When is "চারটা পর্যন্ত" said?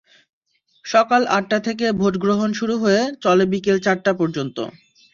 3.85-4.57